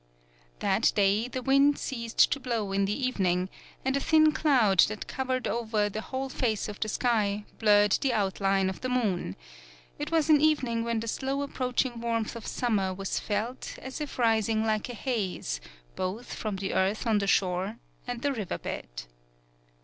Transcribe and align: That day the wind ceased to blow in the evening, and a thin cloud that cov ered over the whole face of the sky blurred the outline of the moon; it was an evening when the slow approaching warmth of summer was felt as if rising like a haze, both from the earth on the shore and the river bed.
That 0.61 0.91
day 0.95 1.27
the 1.27 1.43
wind 1.43 1.77
ceased 1.77 2.31
to 2.31 2.39
blow 2.39 2.71
in 2.71 2.85
the 2.85 3.07
evening, 3.07 3.49
and 3.85 3.95
a 3.95 3.99
thin 3.99 4.31
cloud 4.31 4.79
that 4.87 5.05
cov 5.05 5.27
ered 5.27 5.45
over 5.45 5.89
the 5.89 6.01
whole 6.01 6.27
face 6.27 6.67
of 6.67 6.79
the 6.79 6.89
sky 6.89 7.45
blurred 7.59 7.99
the 8.01 8.11
outline 8.11 8.67
of 8.67 8.81
the 8.81 8.89
moon; 8.89 9.35
it 9.99 10.09
was 10.09 10.27
an 10.27 10.41
evening 10.41 10.83
when 10.83 11.01
the 11.01 11.07
slow 11.07 11.43
approaching 11.43 11.99
warmth 12.01 12.35
of 12.35 12.47
summer 12.47 12.91
was 12.91 13.19
felt 13.19 13.77
as 13.77 14.01
if 14.01 14.17
rising 14.17 14.65
like 14.65 14.89
a 14.89 14.95
haze, 14.95 15.61
both 15.95 16.33
from 16.33 16.55
the 16.55 16.73
earth 16.73 17.05
on 17.05 17.19
the 17.19 17.27
shore 17.27 17.77
and 18.07 18.23
the 18.23 18.33
river 18.33 18.57
bed. 18.57 19.03